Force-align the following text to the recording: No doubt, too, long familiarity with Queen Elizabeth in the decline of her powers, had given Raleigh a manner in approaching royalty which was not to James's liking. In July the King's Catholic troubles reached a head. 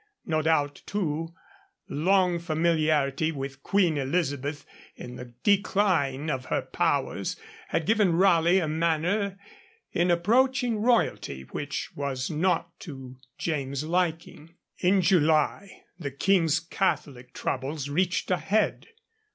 No 0.25 0.41
doubt, 0.41 0.81
too, 0.87 1.35
long 1.87 2.39
familiarity 2.39 3.31
with 3.31 3.61
Queen 3.61 3.99
Elizabeth 3.99 4.65
in 4.95 5.15
the 5.15 5.35
decline 5.43 6.27
of 6.27 6.45
her 6.45 6.63
powers, 6.63 7.35
had 7.67 7.85
given 7.85 8.13
Raleigh 8.15 8.57
a 8.57 8.67
manner 8.67 9.37
in 9.91 10.09
approaching 10.09 10.79
royalty 10.81 11.43
which 11.43 11.95
was 11.95 12.31
not 12.31 12.79
to 12.79 13.17
James's 13.37 13.83
liking. 13.87 14.55
In 14.79 15.01
July 15.03 15.83
the 15.99 16.09
King's 16.09 16.59
Catholic 16.59 17.31
troubles 17.31 17.87
reached 17.87 18.31
a 18.31 18.37
head. 18.37 18.87